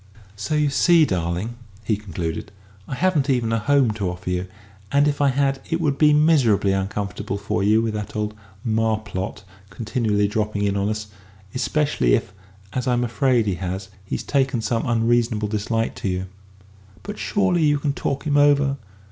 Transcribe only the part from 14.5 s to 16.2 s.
some unreasonable dislike to